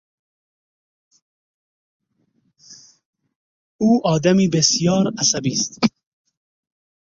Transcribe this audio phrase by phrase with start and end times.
[3.81, 5.79] او آدمی بسیار عصبی است.